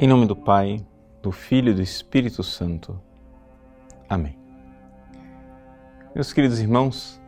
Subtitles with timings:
[0.00, 0.86] Em nome do Pai,
[1.20, 3.00] do Filho e do Espírito Santo.
[4.08, 4.38] Amém.
[6.14, 7.20] Meus queridos irmãos,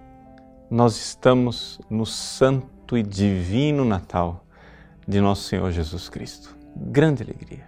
[0.71, 4.47] nós estamos no santo e divino Natal
[5.05, 6.57] de nosso Senhor Jesus Cristo.
[6.77, 7.67] Grande alegria,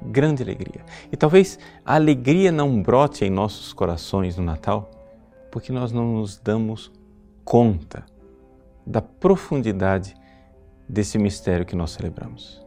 [0.00, 0.82] grande alegria.
[1.12, 4.90] E talvez a alegria não brote em nossos corações no Natal
[5.52, 6.90] porque nós não nos damos
[7.44, 8.06] conta
[8.86, 10.14] da profundidade
[10.88, 12.65] desse mistério que nós celebramos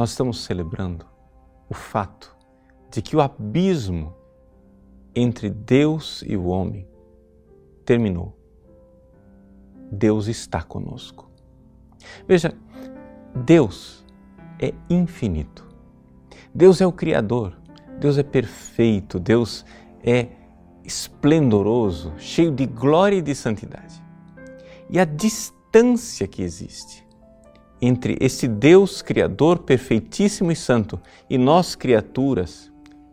[0.00, 1.04] nós estamos celebrando
[1.68, 2.34] o fato
[2.90, 4.16] de que o abismo
[5.14, 6.88] entre Deus e o homem
[7.84, 8.34] terminou.
[9.92, 11.30] Deus está conosco.
[12.26, 12.54] Veja,
[13.44, 14.02] Deus
[14.58, 15.68] é infinito.
[16.54, 17.60] Deus é o Criador.
[17.98, 19.20] Deus é perfeito.
[19.20, 19.66] Deus
[20.02, 20.28] é
[20.82, 24.02] esplendoroso, cheio de glória e de santidade.
[24.88, 27.06] E a distância que existe
[27.80, 32.70] entre esse Deus Criador perfeitíssimo e santo e nós, criaturas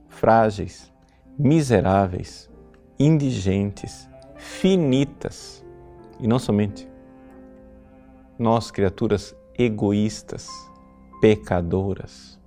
[0.10, 0.92] frágeis,
[1.38, 2.50] miseráveis,
[3.00, 5.64] indigentes, finitas,
[6.20, 6.88] e não somente
[8.38, 10.48] nós, criaturas egoístas,
[11.20, 12.40] pecadoras,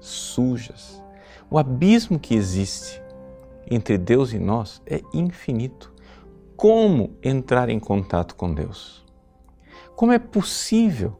[0.00, 1.02] sujas.
[1.50, 3.02] O abismo que existe
[3.70, 5.92] entre Deus e nós é infinito.
[6.56, 9.04] Como entrar em contato com Deus?
[9.96, 11.18] Como é possível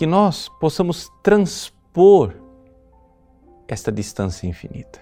[0.00, 2.32] que nós possamos transpor
[3.68, 4.98] esta distância infinita.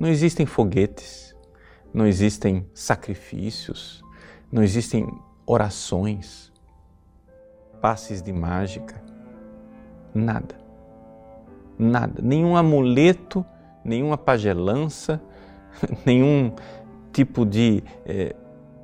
[0.00, 1.32] Não existem foguetes,
[1.92, 4.02] não existem sacrifícios,
[4.50, 5.06] não existem
[5.46, 6.52] orações,
[7.80, 9.00] passes de mágica,
[10.12, 10.56] nada.
[11.78, 13.46] Nada, nenhum amuleto,
[13.84, 15.22] nenhuma pagelança,
[16.04, 16.52] nenhum
[17.12, 18.34] tipo de é,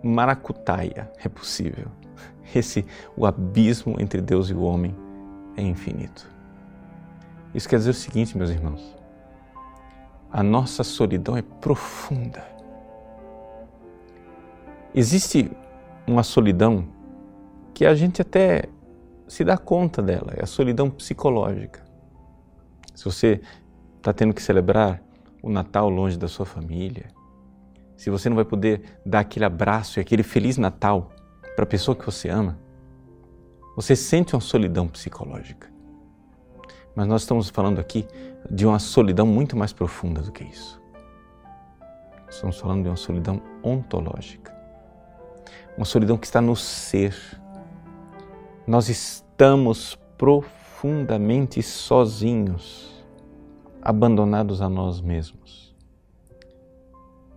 [0.05, 1.91] maracutaia é possível
[2.55, 2.85] esse
[3.17, 4.95] o abismo entre Deus e o homem
[5.57, 6.29] é infinito.
[7.55, 8.97] Isso quer dizer o seguinte, meus irmãos:
[10.31, 12.45] a nossa solidão é profunda.
[14.95, 15.51] Existe
[16.07, 16.89] uma solidão
[17.73, 18.65] que a gente até
[19.29, 21.85] se dá conta dela, é a solidão psicológica.
[22.95, 23.41] Se você
[23.97, 25.01] está tendo que celebrar
[25.41, 27.07] o Natal longe da sua família,
[27.97, 31.11] se você não vai poder dar aquele abraço e aquele Feliz Natal
[31.61, 32.59] para a pessoa que você ama,
[33.77, 35.71] você sente uma solidão psicológica.
[36.97, 38.09] Mas nós estamos falando aqui
[38.51, 40.81] de uma solidão muito mais profunda do que isso.
[42.31, 44.57] Estamos falando de uma solidão ontológica.
[45.77, 47.15] Uma solidão que está no ser.
[48.67, 53.05] Nós estamos profundamente sozinhos,
[53.83, 55.77] abandonados a nós mesmos.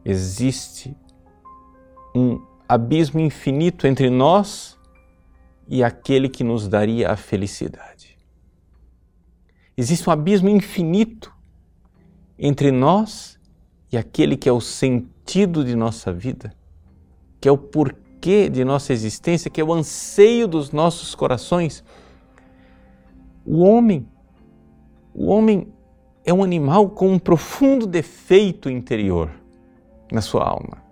[0.06, 0.96] Existe
[2.74, 4.80] abismo infinito entre nós
[5.68, 8.18] e aquele que nos daria a felicidade.
[9.78, 11.32] Existe um abismo infinito
[12.38, 13.40] entre nós
[13.92, 16.52] e aquele que é o sentido de nossa vida,
[17.40, 21.84] que é o porquê de nossa existência, que é o anseio dos nossos corações.
[23.46, 24.08] O homem,
[25.14, 25.72] o homem
[26.26, 29.30] é um animal com um profundo defeito interior
[30.12, 30.84] na sua alma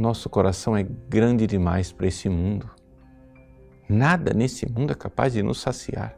[0.00, 2.70] nosso coração é grande demais para esse mundo.
[3.88, 6.16] Nada nesse mundo é capaz de nos saciar.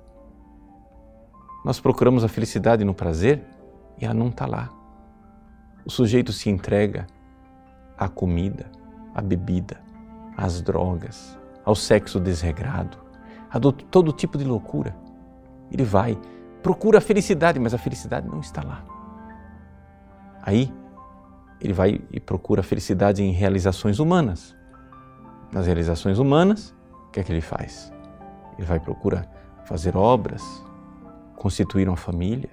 [1.64, 3.42] Nós procuramos a felicidade no prazer
[4.00, 4.70] e ela não está lá.
[5.84, 7.06] O sujeito se entrega
[7.98, 8.70] à comida,
[9.14, 9.80] à bebida,
[10.36, 12.98] às drogas, ao sexo desregrado,
[13.50, 14.94] a todo tipo de loucura.
[15.70, 16.16] Ele vai,
[16.62, 18.84] procura a felicidade, mas a felicidade não está lá.
[20.42, 20.72] Aí
[21.62, 24.56] ele vai e procura felicidade em realizações humanas.
[25.52, 26.74] Nas realizações humanas,
[27.06, 27.92] o que é que ele faz?
[28.58, 29.30] Ele vai procurar
[29.64, 30.42] fazer obras,
[31.36, 32.50] constituir uma família,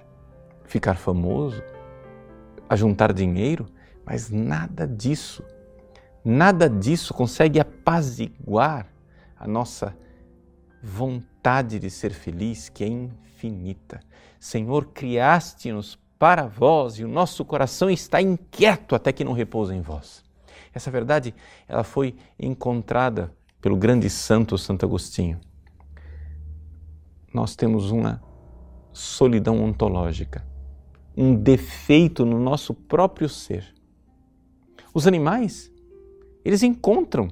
[0.63, 1.59] ficar famoso,
[2.69, 3.65] ajuntar dinheiro,
[4.05, 5.43] mas nada disso,
[6.23, 8.85] nada disso consegue apaziguar
[9.35, 9.97] a nossa
[10.83, 14.01] vontade de ser feliz, que é infinita.
[14.39, 19.81] Senhor, criaste-nos para vós e o nosso coração está inquieto até que não repousa em
[19.81, 20.21] vós.
[20.73, 21.33] Essa verdade
[21.65, 25.39] ela foi encontrada pelo grande santo Santo Agostinho.
[27.33, 28.21] Nós temos uma
[28.91, 30.45] solidão ontológica,
[31.15, 33.73] um defeito no nosso próprio ser.
[34.93, 35.71] Os animais,
[36.43, 37.29] eles encontram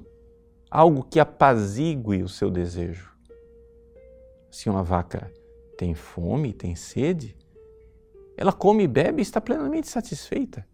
[0.72, 3.12] algo que apazigue o seu desejo.
[4.50, 5.32] Se uma vaca
[5.78, 7.36] tem fome, tem sede,
[8.38, 10.66] ela come e bebe e está plenamente satisfeita.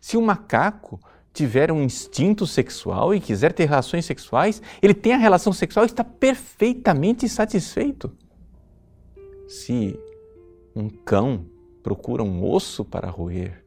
[0.00, 0.98] Se o macaco
[1.32, 5.86] tiver um instinto sexual e quiser ter relações sexuais, ele tem a relação sexual e
[5.86, 8.10] está perfeitamente satisfeito.
[9.48, 9.98] se
[10.74, 11.44] um cão
[11.82, 13.62] procura um osso para roer,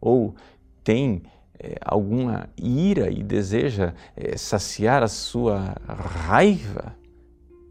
[0.00, 0.36] ou
[0.84, 1.22] tem
[1.58, 6.96] é, alguma ira e deseja é, saciar a sua raiva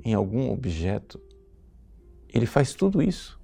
[0.04, 1.22] em algum objeto,
[2.28, 3.37] ele faz tudo isso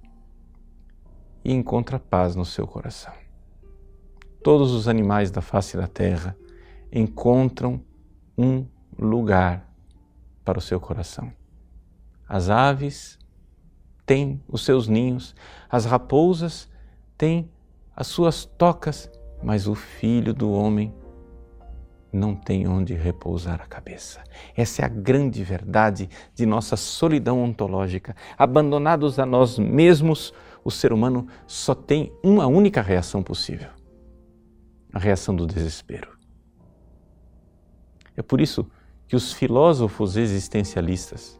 [1.44, 3.12] e encontra paz no seu coração.
[4.42, 6.36] Todos os animais da face da terra
[6.92, 7.80] encontram
[8.36, 8.66] um
[8.98, 9.68] lugar
[10.44, 11.32] para o seu coração.
[12.28, 13.18] As aves
[14.06, 15.34] têm os seus ninhos,
[15.68, 16.68] as raposas
[17.16, 17.50] têm
[17.96, 19.10] as suas tocas,
[19.42, 20.92] mas o filho do homem
[22.14, 24.22] não tem onde repousar a cabeça.
[24.56, 28.14] Essa é a grande verdade de nossa solidão ontológica.
[28.38, 30.32] Abandonados a nós mesmos,
[30.64, 33.68] o ser humano só tem uma única reação possível:
[34.92, 36.16] a reação do desespero.
[38.16, 38.66] É por isso
[39.06, 41.38] que os filósofos existencialistas,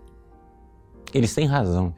[1.12, 1.94] eles têm razão.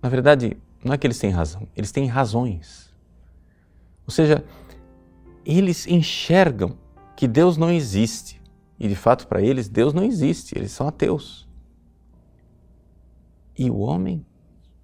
[0.00, 2.92] Na verdade, não é que eles têm razão, eles têm razões.
[4.06, 4.44] Ou seja,
[5.44, 6.76] eles enxergam
[7.16, 8.40] que Deus não existe.
[8.78, 11.48] E de fato, para eles, Deus não existe, eles são ateus.
[13.56, 14.24] E o homem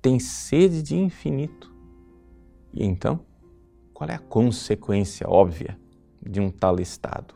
[0.01, 1.75] tem sede de infinito.
[2.73, 3.21] E então,
[3.93, 5.79] qual é a consequência óbvia
[6.23, 7.35] de um tal estado?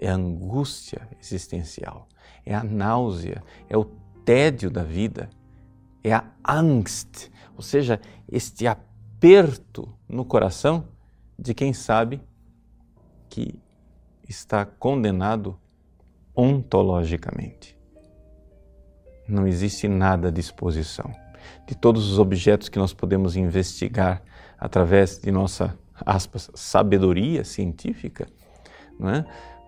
[0.00, 2.08] É a angústia existencial,
[2.46, 3.84] é a náusea, é o
[4.24, 5.28] tédio da vida,
[6.02, 8.00] é a angst, ou seja,
[8.30, 10.88] este aperto no coração
[11.38, 12.22] de quem sabe
[13.28, 13.60] que
[14.28, 15.58] está condenado
[16.34, 17.76] ontologicamente.
[19.28, 21.12] Não existe nada à disposição.
[21.66, 24.22] De todos os objetos que nós podemos investigar
[24.58, 28.26] através de nossa, aspas, sabedoria científica,
[29.00, 29.24] é?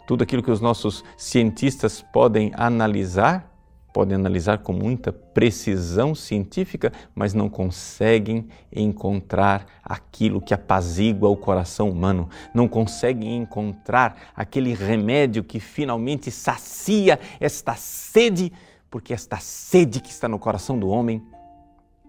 [0.06, 3.48] tudo aquilo que os nossos cientistas podem analisar,
[3.92, 11.88] podem analisar com muita precisão científica, mas não conseguem encontrar aquilo que apazigua o coração
[11.88, 18.52] humano, não conseguem encontrar aquele remédio que finalmente sacia esta sede,
[18.90, 21.22] porque esta sede que está no coração do homem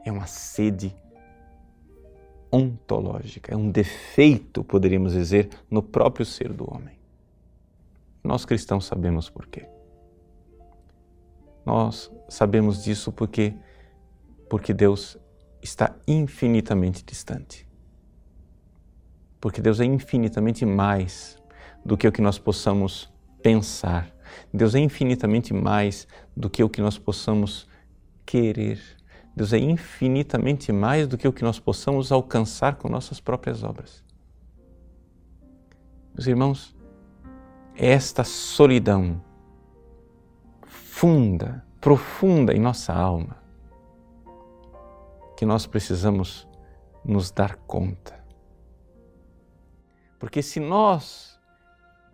[0.05, 0.95] é uma sede
[2.51, 6.99] ontológica, é um defeito, poderíamos dizer, no próprio ser do homem.
[8.23, 9.67] Nós cristãos sabemos por quê.
[11.65, 13.53] Nós sabemos disso porque
[14.49, 15.17] porque Deus
[15.61, 17.65] está infinitamente distante.
[19.39, 21.37] Porque Deus é infinitamente mais
[21.85, 23.09] do que o que nós possamos
[23.41, 24.13] pensar.
[24.53, 26.05] Deus é infinitamente mais
[26.35, 27.65] do que o que nós possamos
[28.25, 28.79] querer.
[29.41, 34.05] Deus é infinitamente mais do que o que nós possamos alcançar com nossas próprias obras.
[36.13, 36.75] Meus irmãos,
[37.75, 39.19] esta solidão
[40.67, 43.35] funda, profunda em nossa alma,
[45.35, 46.47] que nós precisamos
[47.03, 48.23] nos dar conta.
[50.19, 51.35] Porque se nós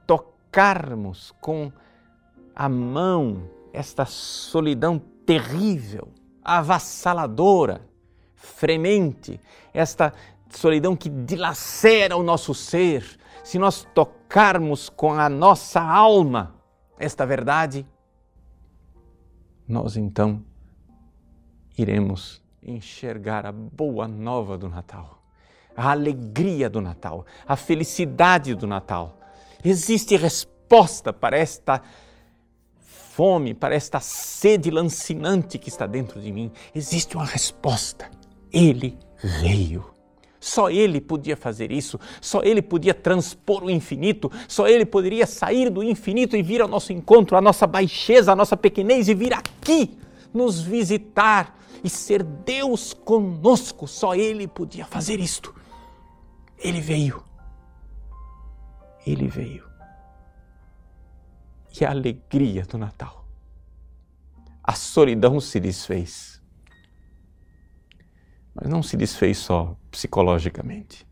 [0.06, 1.74] tocarmos com
[2.56, 6.07] a mão esta solidão terrível,
[6.48, 7.82] avassaladora,
[8.36, 9.40] fremente,
[9.74, 10.14] esta
[10.50, 16.56] solidão que dilacera o nosso ser, se nós tocarmos com a nossa alma
[16.98, 17.86] esta verdade,
[19.68, 20.44] nós então
[21.77, 25.22] iremos enxergar a boa nova do Natal,
[25.75, 29.18] a alegria do Natal, a felicidade do Natal.
[29.63, 31.82] Existe resposta para esta
[33.17, 36.51] fome, para esta sede lancinante que está dentro de mim.
[36.75, 38.12] Existe uma resposta.
[38.53, 38.95] Ele
[39.41, 39.86] veio.
[40.39, 45.71] Só Ele podia fazer isso, só Ele podia transpor o infinito, só Ele poderia sair
[45.71, 49.33] do infinito e vir ao nosso encontro, à nossa baixeza, à nossa pequenez e vir
[49.33, 49.97] aqui
[50.31, 53.88] nos visitar e ser Deus conosco.
[53.88, 55.55] Só Ele podia fazer isto.
[56.59, 57.24] Ele veio.
[59.07, 59.66] Ele veio.
[61.79, 63.25] E a alegria do Natal.
[64.63, 66.38] A solidão se desfez
[68.60, 71.05] mas não se desfez só psicologicamente.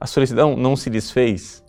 [0.00, 1.62] A solidão não se desfez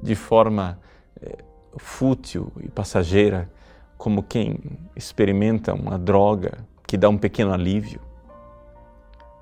[0.00, 0.78] de forma
[1.20, 1.38] é,
[1.78, 3.50] fútil e passageira,
[3.96, 4.58] como quem
[4.94, 8.00] experimenta uma droga que dá um pequeno alívio.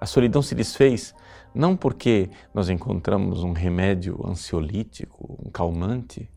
[0.01, 1.13] A solidão se desfez
[1.53, 6.31] não porque nós encontramos um remédio ansiolítico, um calmante,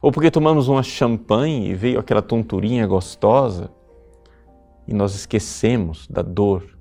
[0.00, 3.70] ou porque tomamos uma champanhe e veio aquela tonturinha gostosa
[4.86, 6.76] e nós esquecemos da dor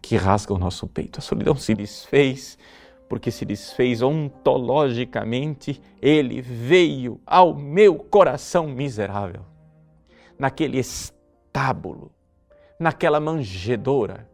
[0.00, 1.18] que rasga o nosso peito.
[1.18, 2.58] A solidão se desfez,
[3.08, 9.44] porque se desfez ontologicamente, ele veio ao meu coração miserável,
[10.38, 12.10] naquele estábulo,
[12.78, 14.28] naquela manjedoura,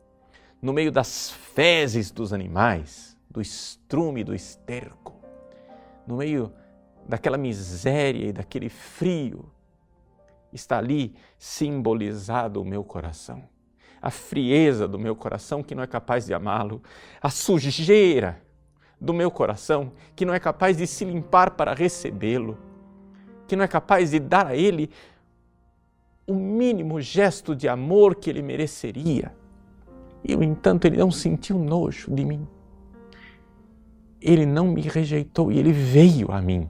[0.62, 5.14] no meio das fezes dos animais, do estrume, do esterco,
[6.06, 6.52] no meio
[7.08, 9.50] daquela miséria e daquele frio,
[10.52, 13.44] está ali simbolizado o meu coração.
[14.00, 16.82] A frieza do meu coração que não é capaz de amá-lo,
[17.20, 18.42] a sujeira
[19.00, 22.58] do meu coração que não é capaz de se limpar para recebê-lo,
[23.46, 24.90] que não é capaz de dar a ele
[26.26, 29.32] o mínimo gesto de amor que ele mereceria.
[30.24, 32.46] E, no entanto, ele não sentiu nojo de mim.
[34.20, 36.68] Ele não me rejeitou e ele veio a mim.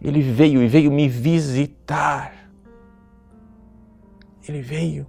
[0.00, 2.50] Ele veio e veio me visitar.
[4.46, 5.06] Ele veio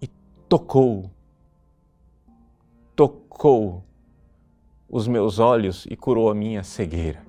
[0.00, 0.08] e
[0.48, 1.10] tocou,
[2.96, 3.84] tocou
[4.88, 7.24] os meus olhos e curou a minha cegueira.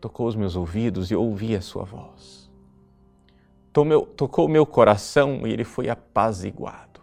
[0.00, 2.50] Tocou os meus ouvidos e ouvi a sua voz.
[4.16, 7.00] Tocou o meu coração e ele foi apaziguado.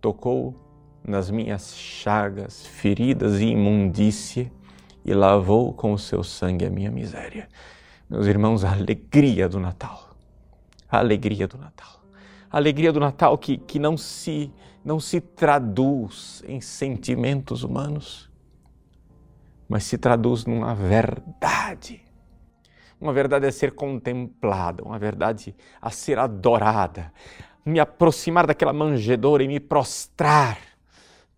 [0.00, 0.56] Tocou
[1.04, 4.50] nas minhas chagas, feridas e imundície
[5.04, 7.48] e lavou com o seu sangue a minha miséria.
[8.08, 10.10] Meus irmãos, a alegria do Natal.
[10.90, 12.02] A alegria do Natal.
[12.50, 14.52] A alegria do Natal que, que não, se,
[14.84, 18.30] não se traduz em sentimentos humanos,
[19.68, 22.02] mas se traduz numa verdade.
[23.00, 27.12] Uma verdade a ser contemplada, uma verdade a ser adorada.
[27.64, 30.58] Me aproximar daquela manjedoura e me prostrar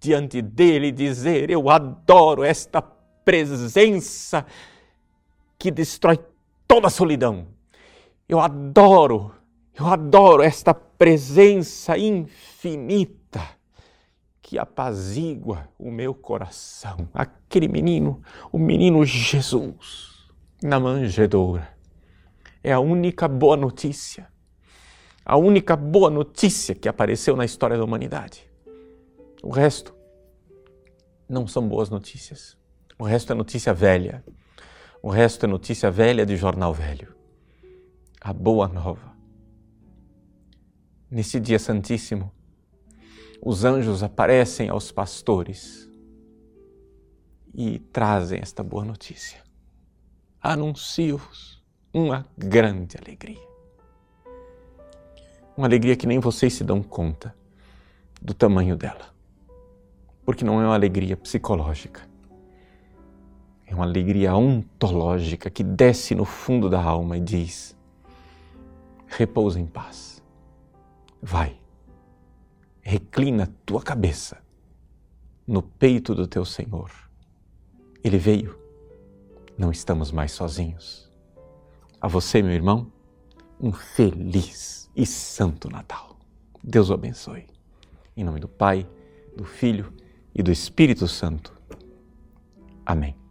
[0.01, 2.83] diante dele e dizer: Eu adoro esta
[3.25, 4.47] presença
[5.59, 6.19] que destrói
[6.67, 7.47] toda a solidão.
[8.29, 9.33] Eu adoro,
[9.79, 13.43] eu adoro esta presença infinita
[14.41, 17.09] que apazigua o meu coração.
[17.13, 20.29] Aquele menino, o menino Jesus,
[20.63, 21.75] na manjedoura.
[22.63, 24.29] É a única boa notícia.
[25.25, 28.49] A única boa notícia que apareceu na história da humanidade.
[29.43, 29.95] O resto
[31.29, 32.57] não são boas notícias.
[32.97, 34.25] O resto é notícia velha.
[35.03, 37.15] O resto é notícia velha de jornal velho.
[38.21, 39.13] A boa nova.
[41.11, 42.33] Nesse dia santíssimo,
[43.43, 45.91] os anjos aparecem aos pastores
[47.53, 49.43] e trazem esta boa notícia.
[50.41, 53.47] Anuncio-vos uma grande alegria.
[55.57, 57.35] Uma alegria que nem vocês se dão conta
[58.23, 59.13] do tamanho dela.
[60.25, 62.14] Porque não é uma alegria psicológica
[63.75, 67.77] é uma alegria ontológica que desce no fundo da alma e diz:
[69.09, 70.23] repousa em paz.
[71.21, 71.59] Vai,
[72.81, 74.39] reclina tua cabeça
[75.47, 76.91] no peito do teu Senhor.
[78.03, 78.57] Ele veio,
[79.59, 81.11] não estamos mais sozinhos.
[82.01, 82.93] A você, meu irmão,
[83.59, 86.17] um feliz e santo Natal.
[86.63, 87.47] Deus o abençoe.
[88.17, 88.87] Em nome do Pai,
[89.37, 89.93] do Filho
[90.35, 91.53] e do Espírito Santo.
[92.87, 93.24] Amém.